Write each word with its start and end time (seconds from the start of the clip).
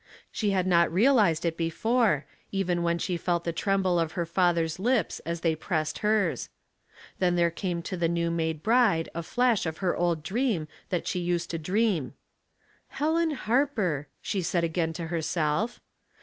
She 0.31 0.49
had 0.49 0.65
not 0.65 0.91
realized 0.91 1.45
it 1.45 1.55
before, 1.55 2.25
even 2.51 2.81
when 2.81 2.97
she 2.97 3.17
felt 3.17 3.43
the 3.43 3.53
tremble 3.53 3.99
of 3.99 4.13
her 4.13 4.25
father's 4.25 4.79
lips 4.79 5.19
as 5.27 5.41
they 5.41 5.53
pressed 5.53 5.99
hers. 5.99 6.49
Then 7.19 7.35
there 7.35 7.51
came 7.51 7.83
to 7.83 7.95
the 7.95 8.07
new 8.07 8.31
made 8.31 8.63
bride 8.63 9.09
a 9.13 9.21
flash 9.21 9.67
of 9.67 9.77
her 9.77 9.95
old 9.95 10.23
dream 10.23 10.67
that 10.89 11.05
she 11.05 11.19
used 11.19 11.51
to 11.51 11.59
dream. 11.59 12.15
"Helen 12.87 13.29
Harper,'' 13.29 14.07
she 14.23 14.41
said 14.41 14.63
again 14.63 14.91
to 14.93 15.05
herself. 15.05 15.79